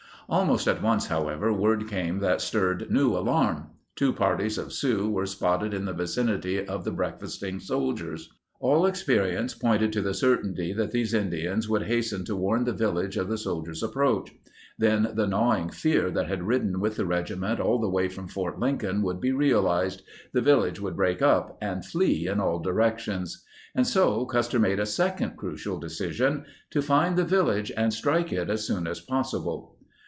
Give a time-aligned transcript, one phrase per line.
[0.29, 3.71] Almost at once, however, word came that stirred new alarm.
[3.97, 8.29] Two parties of Sioux were spotted in the vicinity of the breakfasting soldiers.
[8.61, 13.17] All experience pointed to the certainty that these Indians would hasten to warn the village
[13.17, 14.33] of the soldiers' approach.
[14.79, 18.29] Then the gnawing fear that had ridden with the regi ment all the way from
[18.29, 23.43] Fort Lincoln would be realized: the village would break up and flee in all directions.
[23.75, 28.49] And so Custer made a second crucial decision— to find the village and strike it
[28.49, 29.75] as soon as possible.